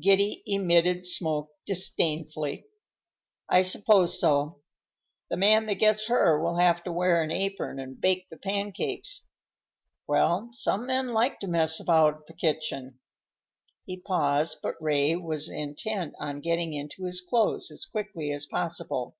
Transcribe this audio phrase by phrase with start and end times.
[0.00, 2.66] Giddy emitted smoke disdainfully.
[3.48, 4.62] "I suppose so.
[5.30, 9.28] The man that gets her will have to wear an apron and bake the pancakes.
[10.08, 12.98] Well, some men like to mess about the kitchen."
[13.84, 19.14] He paused, but Ray was intent on getting into his clothes as quickly as possible.